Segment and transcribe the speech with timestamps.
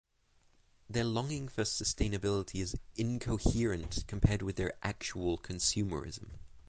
[0.89, 6.39] Their longing for sustainability is incoherent compared with their actual consumerism.